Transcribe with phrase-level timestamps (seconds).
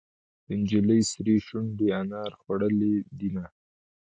[0.45, 3.47] د نجلۍ سرې شونډې انار خوړلې دينهه.